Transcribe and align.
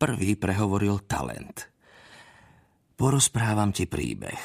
prvý 0.00 0.40
prehovoril 0.40 1.04
talent. 1.04 1.68
Porozprávam 2.96 3.68
ti 3.68 3.84
príbeh. 3.84 4.40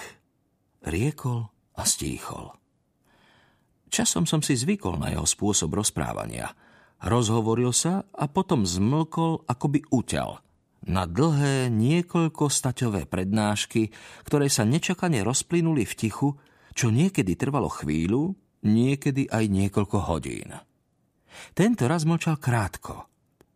Riekol 0.84 1.48
a 1.80 1.84
stíchol. 1.88 2.52
Časom 3.88 4.28
som 4.28 4.44
si 4.44 4.60
zvykol 4.60 5.00
na 5.00 5.16
jeho 5.16 5.24
spôsob 5.24 5.72
rozprávania. 5.80 6.52
Rozhovoril 7.00 7.72
sa 7.72 8.04
a 8.12 8.28
potom 8.28 8.68
zmlkol, 8.68 9.48
ako 9.48 9.66
by 9.72 9.80
uťal. 9.96 10.44
Na 10.92 11.08
dlhé, 11.08 11.72
niekoľko 11.72 12.52
staťové 12.52 13.08
prednášky, 13.08 13.96
ktoré 14.28 14.52
sa 14.52 14.68
nečakane 14.68 15.24
rozplynuli 15.24 15.88
v 15.88 15.94
tichu, 15.96 16.30
čo 16.76 16.92
niekedy 16.92 17.40
trvalo 17.40 17.72
chvíľu, 17.72 18.36
niekedy 18.68 19.32
aj 19.32 19.48
niekoľko 19.48 19.98
hodín. 20.12 20.52
Tento 21.56 21.88
raz 21.88 22.04
mlčal 22.04 22.36
krátko. 22.36 23.15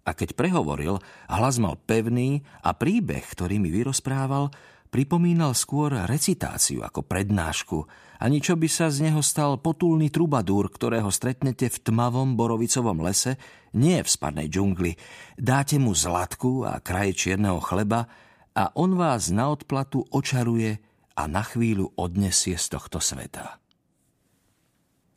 A 0.10 0.18
keď 0.18 0.34
prehovoril, 0.34 0.98
hlas 1.30 1.62
mal 1.62 1.78
pevný 1.78 2.42
a 2.66 2.74
príbeh, 2.74 3.22
ktorý 3.22 3.62
mi 3.62 3.70
vyrozprával, 3.70 4.50
pripomínal 4.90 5.54
skôr 5.54 5.94
recitáciu 6.10 6.82
ako 6.82 7.06
prednášku, 7.06 7.86
ani 8.18 8.42
čo 8.42 8.58
by 8.58 8.66
sa 8.66 8.90
z 8.90 9.06
neho 9.06 9.22
stal 9.22 9.62
potulný 9.62 10.10
trubadúr, 10.10 10.74
ktorého 10.74 11.14
stretnete 11.14 11.70
v 11.70 11.78
tmavom 11.78 12.34
borovicovom 12.34 13.06
lese, 13.06 13.38
nie 13.78 14.02
v 14.02 14.10
spadnej 14.10 14.50
džungli. 14.50 14.98
Dáte 15.38 15.78
mu 15.78 15.94
zlatku 15.94 16.66
a 16.66 16.82
kraje 16.82 17.14
čierneho 17.14 17.62
chleba 17.62 18.10
a 18.58 18.74
on 18.74 18.98
vás 18.98 19.30
na 19.30 19.54
odplatu 19.54 20.10
očaruje 20.10 20.82
a 21.14 21.30
na 21.30 21.46
chvíľu 21.46 21.94
odnesie 22.02 22.58
z 22.58 22.66
tohto 22.66 22.98
sveta. 22.98 23.62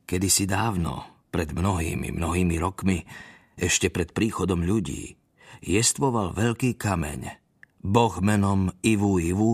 Kedysi 0.04 0.44
dávno, 0.44 1.24
pred 1.32 1.48
mnohými, 1.48 2.12
mnohými 2.12 2.60
rokmi, 2.60 3.00
ešte 3.56 3.92
pred 3.92 4.10
príchodom 4.10 4.64
ľudí, 4.64 5.16
jestvoval 5.62 6.34
veľký 6.34 6.74
kameň, 6.78 7.38
boh 7.82 8.14
menom 8.22 8.70
Ivu 8.80 9.18
Ivu, 9.18 9.52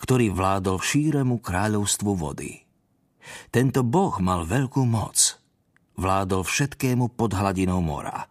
ktorý 0.00 0.32
vládol 0.32 0.80
šíremu 0.80 1.44
kráľovstvu 1.44 2.12
vody. 2.16 2.64
Tento 3.52 3.84
boh 3.84 4.16
mal 4.18 4.48
veľkú 4.48 4.82
moc. 4.88 5.38
Vládol 6.00 6.42
všetkému 6.48 7.12
pod 7.12 7.36
hladinou 7.36 7.84
mora. 7.84 8.24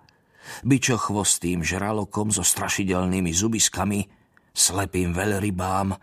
chvostým 0.65 1.61
žralokom 1.61 2.33
so 2.33 2.41
strašidelnými 2.41 3.29
zubiskami, 3.29 4.09
slepým 4.49 5.13
veľrybám, 5.13 5.93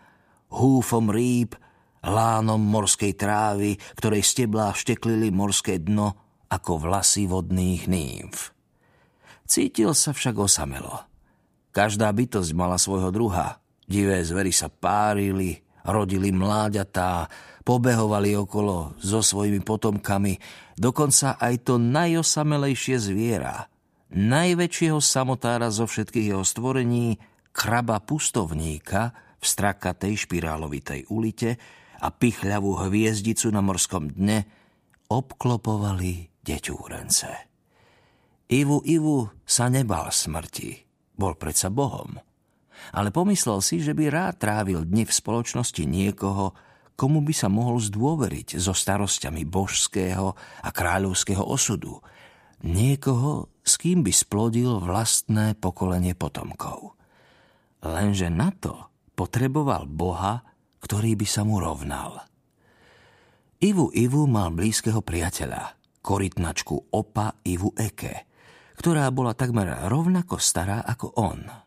húfom 0.55 1.11
rýb, 1.11 1.59
lánom 2.07 2.63
morskej 2.63 3.19
trávy, 3.19 3.75
ktorej 3.99 4.23
steblá 4.23 4.71
šteklili 4.71 5.27
morské 5.35 5.83
dno 5.83 6.15
ako 6.47 6.87
vlasy 6.87 7.27
vodných 7.27 7.91
nymf. 7.91 8.56
Cítil 9.47 9.95
sa 9.95 10.11
však 10.11 10.35
osamelo. 10.35 11.07
Každá 11.71 12.11
bytosť 12.11 12.51
mala 12.51 12.75
svojho 12.75 13.09
druha. 13.15 13.63
Divé 13.87 14.19
zvery 14.19 14.51
sa 14.51 14.67
párili, 14.67 15.63
rodili 15.87 16.35
mláďatá, 16.35 17.31
pobehovali 17.63 18.35
okolo 18.35 18.99
so 18.99 19.23
svojimi 19.23 19.63
potomkami, 19.63 20.35
dokonca 20.75 21.39
aj 21.39 21.63
to 21.63 21.79
najosamelejšie 21.79 22.99
zviera, 22.99 23.71
najväčšieho 24.11 24.99
samotára 24.99 25.71
zo 25.71 25.87
všetkých 25.87 26.35
jeho 26.35 26.43
stvorení, 26.43 27.15
kraba 27.55 28.03
pustovníka 28.03 29.15
v 29.39 29.45
strakatej 29.47 30.27
špirálovitej 30.27 31.07
ulite 31.07 31.55
a 32.03 32.11
pichľavú 32.11 32.83
hviezdicu 32.83 33.47
na 33.49 33.63
morskom 33.63 34.11
dne 34.11 34.43
obklopovali 35.07 36.43
deťúrence. 36.43 37.46
Ivu 38.47 38.79
Ivu 38.87 39.27
sa 39.43 39.67
nebal 39.67 40.07
smrti, 40.11 40.79
bol 41.19 41.35
predsa 41.35 41.67
Bohom 41.67 42.15
ale 42.95 43.09
pomyslel 43.11 43.59
si, 43.59 43.81
že 43.83 43.91
by 43.91 44.07
rád 44.11 44.35
trávil 44.39 44.85
dni 44.87 45.03
v 45.07 45.11
spoločnosti 45.11 45.83
niekoho, 45.83 46.55
komu 46.97 47.21
by 47.21 47.33
sa 47.33 47.49
mohol 47.51 47.77
zdôveriť 47.77 48.57
so 48.57 48.73
starosťami 48.73 49.45
božského 49.45 50.33
a 50.63 50.69
kráľovského 50.69 51.43
osudu. 51.43 52.01
Niekoho, 52.65 53.53
s 53.61 53.77
kým 53.77 54.01
by 54.01 54.09
splodil 54.09 54.81
vlastné 54.81 55.53
pokolenie 55.61 56.17
potomkov. 56.17 56.97
Lenže 57.85 58.33
na 58.33 58.49
to 58.49 58.89
potreboval 59.13 59.85
Boha, 59.85 60.41
ktorý 60.81 61.13
by 61.13 61.27
sa 61.29 61.45
mu 61.45 61.61
rovnal. 61.61 62.25
Ivu 63.61 63.93
Ivu 63.93 64.25
mal 64.25 64.53
blízkeho 64.53 65.01
priateľa, 65.01 65.77
korytnačku 66.01 66.93
Opa 66.93 67.37
Ivu 67.45 67.73
Eke, 67.77 68.25
ktorá 68.77 69.09
bola 69.09 69.33
takmer 69.33 69.89
rovnako 69.89 70.37
stará 70.37 70.85
ako 70.85 71.11
on– 71.17 71.41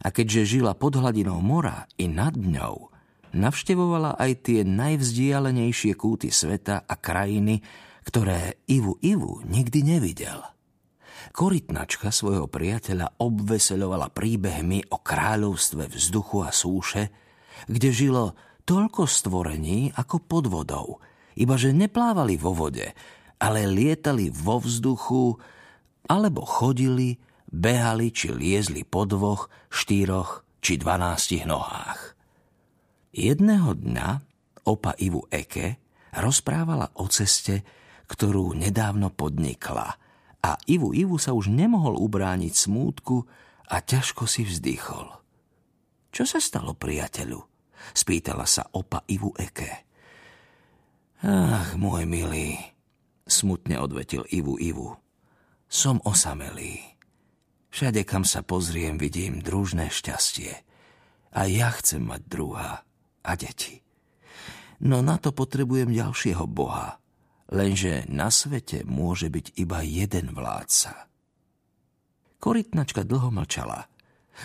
a 0.00 0.08
keďže 0.08 0.58
žila 0.58 0.72
pod 0.72 0.96
hladinou 0.96 1.44
mora 1.44 1.84
i 2.00 2.08
nad 2.08 2.32
ňou, 2.32 2.88
navštevovala 3.36 4.16
aj 4.16 4.48
tie 4.48 4.60
najvzdialenejšie 4.64 5.92
kúty 5.94 6.32
sveta 6.32 6.88
a 6.88 6.94
krajiny, 6.96 7.60
ktoré 8.08 8.64
Ivu 8.66 8.96
Ivu 9.04 9.44
nikdy 9.44 9.84
nevidel. 9.84 10.40
Korytnačka 11.30 12.10
svojho 12.10 12.48
priateľa 12.48 13.20
obveseľovala 13.20 14.08
príbehmi 14.10 14.88
o 14.90 14.98
kráľovstve 14.98 15.92
vzduchu 15.92 16.42
a 16.42 16.50
súše, 16.50 17.12
kde 17.68 17.92
žilo 17.92 18.24
toľko 18.64 19.04
stvorení 19.04 19.92
ako 19.94 20.16
pod 20.24 20.44
vodou, 20.48 20.88
iba 21.36 21.54
že 21.60 21.76
neplávali 21.76 22.40
vo 22.40 22.56
vode, 22.56 22.88
ale 23.36 23.68
lietali 23.68 24.32
vo 24.32 24.58
vzduchu 24.58 25.36
alebo 26.10 26.42
chodili 26.42 27.22
behali 27.46 28.10
či 28.10 28.34
liezli 28.34 28.82
po 28.82 29.06
dvoch, 29.06 29.46
štyroch 29.70 30.42
či 30.58 30.74
dvanástich 30.82 31.46
nohách. 31.46 32.18
Jedného 33.14 33.78
dňa 33.78 34.08
opa 34.66 34.98
Ivu 34.98 35.22
Eke 35.30 35.78
rozprávala 36.18 36.90
o 36.98 37.06
ceste, 37.06 37.62
ktorú 38.10 38.58
nedávno 38.58 39.14
podnikla 39.14 39.94
a 40.42 40.50
Ivu 40.66 40.90
Ivu 40.90 41.14
sa 41.22 41.30
už 41.30 41.46
nemohol 41.50 41.94
ubrániť 41.94 42.54
smútku 42.54 43.22
a 43.70 43.78
ťažko 43.78 44.26
si 44.26 44.42
vzdychol. 44.42 45.14
Čo 46.10 46.26
sa 46.26 46.42
stalo, 46.42 46.74
priateľu? 46.74 47.38
Spýtala 47.94 48.44
sa 48.50 48.66
opa 48.74 49.06
Ivu 49.06 49.30
Eke. 49.38 49.86
Ach, 51.22 51.76
môj 51.78 52.02
milý, 52.08 52.58
smutne 53.28 53.78
odvetil 53.78 54.26
Ivu 54.32 54.58
Ivu. 54.58 54.98
Som 55.70 56.02
osamelý. 56.02 56.82
Všade, 57.70 58.02
kam 58.02 58.26
sa 58.26 58.42
pozriem, 58.42 58.98
vidím 58.98 59.38
družné 59.38 59.86
šťastie. 59.86 60.50
A 61.30 61.46
ja 61.46 61.70
chcem 61.78 62.02
mať 62.02 62.26
druha 62.26 62.82
a 63.22 63.30
deti. 63.38 63.78
No 64.82 64.98
na 64.98 65.22
to 65.22 65.30
potrebujem 65.30 65.94
ďalšieho 65.94 66.42
Boha, 66.50 66.98
lenže 67.54 68.02
na 68.10 68.34
svete 68.34 68.82
môže 68.82 69.30
byť 69.30 69.54
iba 69.62 69.78
jeden 69.86 70.34
vládca. 70.34 71.06
Korytnačka 72.42 73.06
dlho 73.06 73.30
mlčala, 73.30 73.86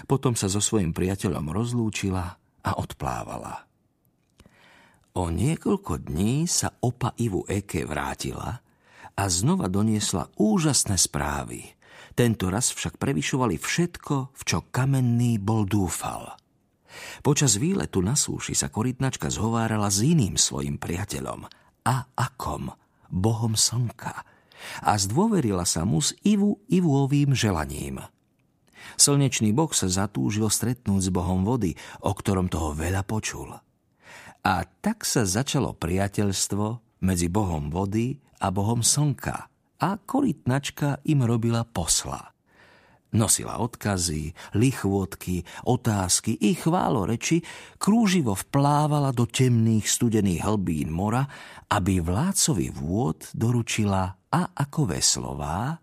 potom 0.05 0.37
sa 0.37 0.45
so 0.45 0.61
svojim 0.61 0.93
priateľom 0.93 1.49
rozlúčila 1.49 2.37
a 2.61 2.71
odplávala. 2.77 3.65
O 5.15 5.31
niekoľko 5.31 6.05
dní 6.05 6.45
sa 6.45 6.69
opa 6.83 7.15
Ivu 7.17 7.47
Eke 7.49 7.87
vrátila 7.87 8.61
a 9.15 9.23
znova 9.31 9.71
doniesla 9.71 10.31
úžasné 10.35 10.99
správy– 10.99 11.67
tento 12.15 12.47
raz 12.47 12.71
však 12.71 12.95
prevyšovali 12.95 13.59
všetko, 13.59 14.31
v 14.31 14.41
čo 14.47 14.63
kamenný 14.71 15.35
bol 15.35 15.67
dúfal. 15.67 16.39
Počas 17.19 17.59
výletu 17.59 17.99
na 17.99 18.15
súši 18.15 18.55
sa 18.55 18.71
korytnačka 18.71 19.27
zhovárala 19.27 19.91
s 19.91 19.99
iným 19.99 20.39
svojim 20.39 20.79
priateľom, 20.79 21.43
a 21.83 21.95
akom, 22.15 22.71
bohom 23.11 23.59
slnka, 23.59 24.23
a 24.79 24.91
zdôverila 24.95 25.67
sa 25.67 25.83
mu 25.83 25.99
s 25.99 26.15
Ivu 26.23 26.63
Ivuovým 26.71 27.35
želaním. 27.35 27.99
Slnečný 28.95 29.51
boh 29.51 29.75
sa 29.75 29.91
zatúžil 29.91 30.47
stretnúť 30.47 31.01
s 31.03 31.09
bohom 31.11 31.43
vody, 31.43 31.75
o 31.99 32.15
ktorom 32.15 32.47
toho 32.47 32.71
veľa 32.71 33.03
počul. 33.03 33.51
A 34.39 34.53
tak 34.79 35.03
sa 35.03 35.27
začalo 35.27 35.75
priateľstvo 35.75 36.79
medzi 37.03 37.27
bohom 37.27 37.67
vody 37.67 38.23
a 38.45 38.53
bohom 38.53 38.85
slnka– 38.85 39.49
a 39.79 39.99
korytnačka 39.99 41.03
im 41.11 41.27
robila 41.27 41.67
posla. 41.67 42.31
Nosila 43.15 43.63
odkazy, 43.63 44.35
lichvotky, 44.59 45.47
otázky 45.63 46.35
i 46.35 46.51
chváloreči, 46.51 47.39
krúživo 47.79 48.35
vplávala 48.35 49.15
do 49.15 49.23
temných 49.23 49.87
studených 49.87 50.43
hlbín 50.43 50.91
mora, 50.91 51.23
aby 51.71 52.03
vládcovi 52.03 52.75
vôd 52.75 53.23
doručila 53.31 54.03
a 54.27 54.41
ako 54.51 54.91
veslová, 54.91 55.79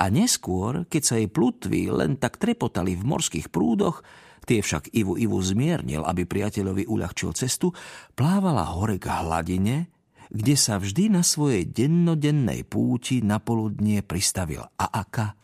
a 0.00 0.08
neskôr, 0.08 0.88
keď 0.88 1.02
sa 1.04 1.14
jej 1.20 1.28
plutvy 1.28 1.92
len 1.92 2.16
tak 2.16 2.40
trepotali 2.40 2.96
v 2.96 3.04
morských 3.04 3.52
prúdoch, 3.52 4.00
tie 4.48 4.64
však 4.64 4.92
Ivu 4.96 5.16
Ivu 5.20 5.40
zmiernil, 5.40 6.04
aby 6.04 6.24
priateľovi 6.24 6.88
uľahčil 6.88 7.36
cestu, 7.36 7.72
plávala 8.16 8.64
hore 8.76 8.96
k 8.96 9.08
hladine, 9.08 9.93
kde 10.30 10.54
sa 10.56 10.80
vždy 10.80 11.12
na 11.12 11.22
svojej 11.26 11.68
dennodennej 11.68 12.64
púti 12.64 13.20
na 13.20 13.40
poludnie 13.40 14.00
pristavil 14.00 14.64
Aaka, 14.76 15.36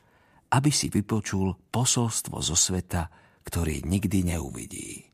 aby 0.51 0.71
si 0.73 0.91
vypočul 0.91 1.55
posolstvo 1.71 2.43
zo 2.43 2.57
sveta, 2.59 3.11
ktorý 3.47 3.87
nikdy 3.87 4.35
neuvidí. 4.35 5.11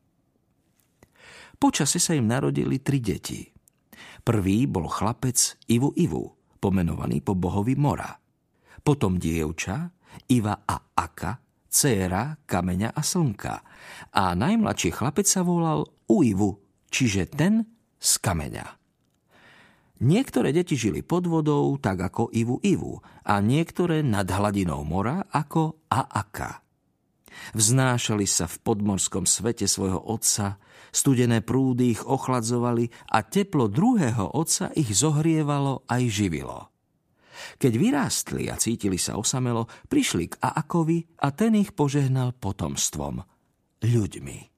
Počase 1.57 1.97
sa 1.97 2.13
im 2.13 2.29
narodili 2.29 2.77
tri 2.81 3.01
deti. 3.01 3.49
Prvý 4.21 4.69
bol 4.69 4.85
chlapec 4.85 5.57
Ivu 5.71 5.89
Ivu, 5.97 6.37
pomenovaný 6.61 7.25
po 7.25 7.33
bohovi 7.33 7.73
Mora. 7.73 8.13
Potom 8.85 9.17
dievča 9.17 9.89
Iva 10.29 10.53
a 10.63 10.77
Aka, 10.93 11.41
dcéra 11.65 12.37
kameňa 12.45 12.93
a 12.93 13.01
slnka. 13.01 13.55
A 14.13 14.23
najmladší 14.37 14.89
chlapec 14.93 15.25
sa 15.25 15.41
volal 15.41 15.85
Uivu, 16.09 16.61
čiže 16.93 17.29
ten 17.29 17.65
z 17.97 18.11
kameňa. 18.21 18.65
Niektoré 19.97 20.53
deti 20.53 20.77
žili 20.77 21.01
pod 21.01 21.25
vodou, 21.25 21.73
tak 21.81 21.97
ako 21.97 22.29
Ivu 22.29 22.61
Ivu, 22.61 23.01
a 23.25 23.41
niektoré 23.41 24.05
nad 24.05 24.29
hladinou 24.29 24.85
mora 24.85 25.25
ako 25.33 25.81
Aaka. 25.89 26.61
Vznášali 27.53 28.25
sa 28.25 28.45
v 28.49 28.61
podmorskom 28.61 29.25
svete 29.25 29.65
svojho 29.65 30.01
otca, 30.01 30.61
studené 30.93 31.41
prúdy 31.41 31.97
ich 31.97 32.01
ochladzovali 32.05 32.89
a 33.13 33.21
teplo 33.25 33.69
druhého 33.69 34.37
otca 34.37 34.73
ich 34.73 34.89
zohrievalo 34.93 35.85
aj 35.89 36.01
živilo. 36.09 36.69
Keď 37.61 37.73
vyrástli 37.77 38.49
a 38.49 38.57
cítili 38.57 38.97
sa 38.97 39.17
osamelo, 39.17 39.69
prišli 39.89 40.33
k 40.33 40.39
Aakovi 40.41 41.05
a 41.21 41.29
ten 41.33 41.53
ich 41.57 41.73
požehnal 41.77 42.33
potomstvom, 42.33 43.21
ľuďmi. 43.85 44.56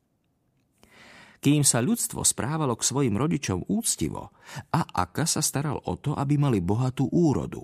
Kým 1.40 1.64
sa 1.64 1.80
ľudstvo 1.80 2.24
správalo 2.28 2.76
k 2.76 2.84
svojim 2.84 3.16
rodičom 3.16 3.64
úctivo, 3.72 4.36
a 4.76 4.84
Aka 4.84 5.24
sa 5.24 5.40
staral 5.40 5.80
o 5.88 5.96
to, 5.96 6.12
aby 6.16 6.36
mali 6.36 6.60
bohatú 6.60 7.08
úrodu. 7.08 7.64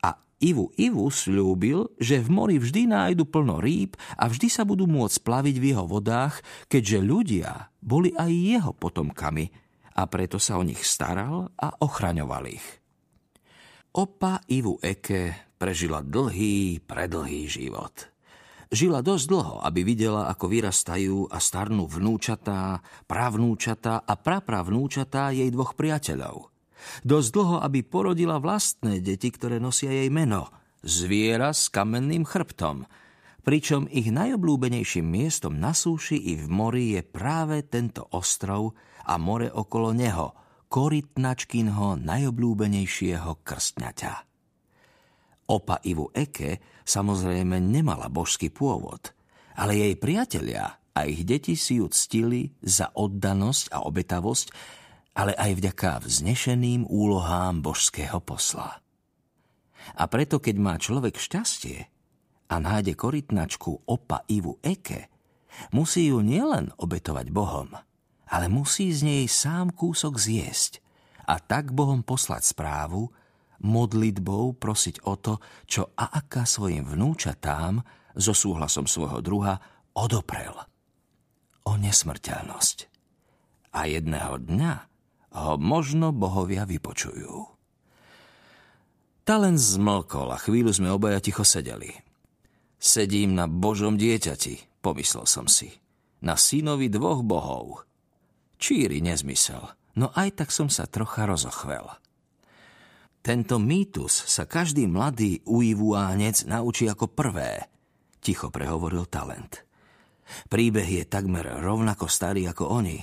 A 0.00 0.16
Ivu 0.40 0.72
Ivu 0.80 1.12
slúbil, 1.12 1.92
že 2.00 2.16
v 2.16 2.28
mori 2.32 2.56
vždy 2.56 2.88
nájdu 2.88 3.28
plno 3.28 3.60
rýb 3.60 3.92
a 4.16 4.24
vždy 4.24 4.48
sa 4.48 4.64
budú 4.64 4.88
môcť 4.88 5.20
plaviť 5.20 5.56
v 5.60 5.68
jeho 5.76 5.84
vodách, 5.84 6.40
keďže 6.72 6.98
ľudia 7.04 7.68
boli 7.84 8.16
aj 8.16 8.32
jeho 8.32 8.72
potomkami 8.72 9.52
a 10.00 10.08
preto 10.08 10.40
sa 10.40 10.56
o 10.56 10.64
nich 10.64 10.80
staral 10.80 11.52
a 11.60 11.76
ochraňoval 11.84 12.48
ich. 12.48 12.64
Opa 13.92 14.40
Ivu 14.48 14.80
Eke 14.80 15.52
prežila 15.60 16.00
dlhý, 16.00 16.80
predlhý 16.88 17.44
život. 17.44 18.08
Žila 18.70 19.02
dosť 19.02 19.26
dlho, 19.26 19.54
aby 19.66 19.82
videla, 19.82 20.30
ako 20.30 20.46
vyrastajú 20.46 21.26
a 21.26 21.42
starnú 21.42 21.90
vnúčatá, 21.90 22.78
pravnúčatá 23.10 24.06
a 24.06 24.14
prapravnúčatá 24.14 25.34
jej 25.34 25.50
dvoch 25.50 25.74
priateľov– 25.74 26.46
Dosť 27.04 27.28
dlho, 27.32 27.56
aby 27.60 27.80
porodila 27.84 28.40
vlastné 28.40 29.00
deti, 29.04 29.28
ktoré 29.28 29.60
nosia 29.60 29.92
jej 29.92 30.08
meno. 30.08 30.48
Zviera 30.80 31.52
s 31.52 31.68
kamenným 31.68 32.24
chrbtom. 32.24 32.88
Pričom 33.40 33.88
ich 33.88 34.12
najobľúbenejším 34.12 35.04
miestom 35.04 35.56
na 35.56 35.72
súši 35.72 36.16
i 36.16 36.36
v 36.36 36.46
mori 36.48 36.96
je 36.96 37.02
práve 37.04 37.64
tento 37.64 38.04
ostrov 38.12 38.76
a 39.08 39.16
more 39.16 39.48
okolo 39.48 39.96
neho, 39.96 40.36
korytnačkinho 40.68 41.96
najobľúbenejšieho 42.04 43.40
krstňaťa. 43.40 44.29
Opa 45.50 45.82
Ivu 45.82 46.14
Eke 46.14 46.62
samozrejme 46.86 47.58
nemala 47.58 48.06
božský 48.06 48.54
pôvod, 48.54 49.10
ale 49.58 49.74
jej 49.74 49.94
priatelia 49.98 50.78
a 50.94 51.10
ich 51.10 51.26
deti 51.26 51.58
si 51.58 51.82
ju 51.82 51.90
ctili 51.90 52.54
za 52.62 52.94
oddanosť 52.94 53.74
a 53.74 53.82
obetavosť, 53.82 54.46
ale 55.18 55.34
aj 55.34 55.58
vďaka 55.58 56.06
vznešeným 56.06 56.86
úlohám 56.86 57.66
božského 57.66 58.22
posla. 58.22 58.78
A 59.98 60.06
preto, 60.06 60.38
keď 60.38 60.56
má 60.62 60.78
človek 60.78 61.18
šťastie 61.18 61.90
a 62.46 62.54
nájde 62.62 62.94
korytnačku 62.94 63.90
opa 63.90 64.22
Ivu 64.30 64.62
Eke, 64.62 65.10
musí 65.74 66.14
ju 66.14 66.22
nielen 66.22 66.70
obetovať 66.78 67.26
Bohom, 67.34 67.74
ale 68.30 68.46
musí 68.46 68.94
z 68.94 69.02
nej 69.02 69.24
sám 69.26 69.74
kúsok 69.74 70.14
zjesť 70.14 70.78
a 71.26 71.42
tak 71.42 71.74
Bohom 71.74 72.06
poslať 72.06 72.54
správu, 72.54 73.10
modlitbou 73.60 74.56
prosiť 74.56 75.04
o 75.04 75.14
to, 75.16 75.38
čo 75.68 75.92
Aaka 75.96 76.48
svojim 76.48 76.84
vnúčatám 76.84 77.84
so 78.16 78.32
súhlasom 78.32 78.88
svojho 78.88 79.20
druha 79.20 79.54
odoprel. 79.94 80.56
O 81.68 81.76
nesmrteľnosť. 81.76 82.88
A 83.76 83.86
jedného 83.86 84.40
dňa 84.40 84.74
ho 85.30 85.54
možno 85.60 86.10
bohovia 86.10 86.66
vypočujú. 86.66 87.46
Talent 89.22 89.62
zmlkol 89.62 90.34
a 90.34 90.42
chvíľu 90.42 90.74
sme 90.74 90.90
obaja 90.90 91.22
ticho 91.22 91.46
sedeli. 91.46 91.94
Sedím 92.80 93.36
na 93.36 93.46
Božom 93.46 93.94
dieťati, 93.94 94.82
pomyslel 94.82 95.28
som 95.28 95.46
si. 95.46 95.70
Na 96.24 96.34
synovi 96.34 96.90
dvoch 96.90 97.22
bohov. 97.22 97.86
Číri 98.58 98.98
nezmysel, 98.98 99.62
no 100.00 100.10
aj 100.16 100.42
tak 100.42 100.48
som 100.50 100.66
sa 100.66 100.88
trocha 100.90 101.28
rozochvel. 101.28 101.86
Tento 103.20 103.60
mýtus 103.60 104.24
sa 104.26 104.48
každý 104.48 104.88
mladý 104.88 105.44
uivúánec 105.44 106.48
naučí 106.48 106.88
ako 106.88 107.12
prvé, 107.12 107.68
ticho 108.24 108.48
prehovoril 108.48 109.04
talent. 109.08 109.64
Príbeh 110.48 110.88
je 110.88 111.04
takmer 111.04 111.44
rovnako 111.60 112.08
starý 112.08 112.48
ako 112.48 112.80
oni, 112.80 112.98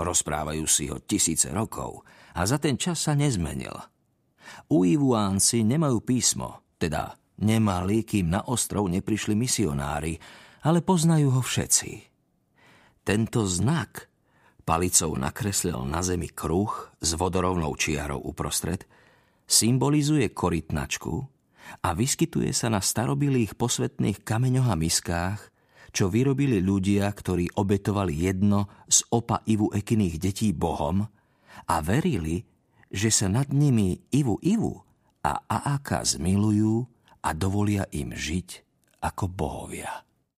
Rozprávajú 0.00 0.64
si 0.64 0.88
ho 0.88 0.96
tisíce 1.02 1.52
rokov 1.52 2.06
a 2.32 2.48
za 2.48 2.56
ten 2.56 2.80
čas 2.80 3.04
sa 3.04 3.12
nezmenil. 3.12 3.74
Uivuánci 4.72 5.62
nemajú 5.62 6.00
písmo, 6.00 6.64
teda 6.80 7.14
nemali, 7.44 8.02
kým 8.02 8.32
na 8.32 8.40
ostrov 8.48 8.88
neprišli 8.88 9.36
misionári, 9.36 10.16
ale 10.64 10.80
poznajú 10.80 11.36
ho 11.36 11.42
všetci. 11.44 11.90
Tento 13.04 13.44
znak 13.44 14.08
palicou 14.64 15.12
nakreslil 15.16 15.84
na 15.84 16.00
zemi 16.00 16.32
kruh 16.32 16.70
s 17.00 17.10
vodorovnou 17.16 17.76
čiarou 17.76 18.24
uprostred, 18.24 18.88
symbolizuje 19.50 20.30
korytnačku 20.30 21.14
a 21.82 21.88
vyskytuje 21.90 22.54
sa 22.54 22.70
na 22.70 22.78
starobilých 22.78 23.58
posvetných 23.58 24.22
kameňoch 24.22 24.68
a 24.70 24.76
miskách, 24.78 25.40
čo 25.90 26.06
vyrobili 26.06 26.62
ľudia, 26.62 27.10
ktorí 27.10 27.58
obetovali 27.58 28.14
jedno 28.14 28.70
z 28.86 29.02
opa 29.10 29.42
Ivu 29.50 29.74
Ekiných 29.74 30.16
detí 30.22 30.54
Bohom 30.54 31.02
a 31.66 31.76
verili, 31.82 32.46
že 32.86 33.10
sa 33.10 33.26
nad 33.26 33.50
nimi 33.50 33.98
Ivu 34.14 34.38
Ivu 34.38 34.78
a 35.26 35.42
Aaka 35.50 36.06
zmilujú 36.06 36.86
a 37.26 37.34
dovolia 37.34 37.90
im 37.90 38.14
žiť 38.14 38.48
ako 39.02 39.24
bohovia. 39.26 40.09